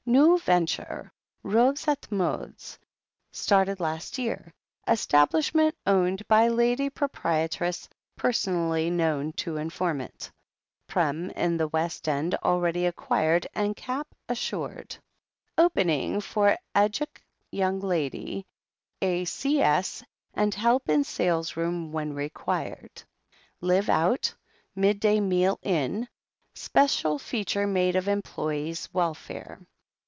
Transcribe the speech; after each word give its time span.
"New 0.07 0.37
venture. 0.39 1.13
Robes 1.43 1.87
et 1.87 2.07
Modes. 2.11 2.79
Started 3.31 3.79
last 3.79 4.17
year. 4.17 4.51
Establishment 4.87 5.73
owned 5.85 6.27
by 6.27 6.47
Lady 6.49 6.89
Proprietress, 6.89 7.87
personally 8.17 8.89
known 8.89 9.31
to 9.33 9.55
informant. 9.57 10.29
Prem. 10.87 11.29
in 11.29 11.69
West 11.71 12.09
End 12.09 12.33
already 12.43 12.85
ac 12.87 12.93
quired 12.97 13.45
and 13.53 13.73
cap. 13.75 14.07
assured." 14.27 14.97
"Opening 15.57 16.19
for 16.19 16.57
educ. 16.75 17.19
young 17.51 17.79
lady; 17.79 18.45
a/cs 19.01 20.03
and 20.33 20.53
help 20.53 20.89
in 20.89 21.03
sales 21.05 21.55
room 21.55 21.91
when 21.93 22.13
required." 22.13 23.03
"Live 23.61 23.87
out; 23.87 24.33
midday 24.75 25.21
meal 25.21 25.57
in. 25.61 26.09
Special 26.55 27.17
feature 27.19 27.67
made 27.67 27.95
of 27.95 28.07
employees' 28.09 28.89
welfare." 28.91 29.59